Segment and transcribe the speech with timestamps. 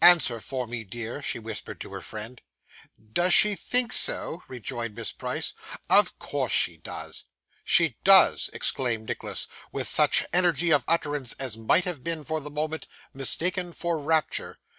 [0.00, 2.40] Answer for me, dear,' she whispered to her friend.
[3.12, 5.52] 'Does she think so?' rejoined Miss Price;
[5.90, 7.28] 'of course she does.'
[7.62, 12.48] 'She does!' exclaimed Nicholas with such energy of utterance as might have been, for the
[12.48, 14.56] moment, mistaken for rapture.